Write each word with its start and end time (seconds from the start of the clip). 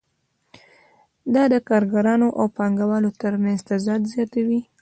دا 1.33 1.43
د 1.53 1.55
کارګرانو 1.69 2.27
او 2.39 2.45
پانګوالو 2.57 3.09
ترمنځ 3.21 3.59
تضاد 3.69 4.01
زیاتوي 4.13 4.59